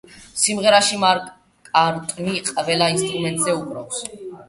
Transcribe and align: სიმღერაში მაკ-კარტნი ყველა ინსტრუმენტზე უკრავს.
სიმღერაში 0.43 0.97
მაკ-კარტნი 1.03 2.35
ყველა 2.51 2.91
ინსტრუმენტზე 2.97 3.59
უკრავს. 3.63 4.07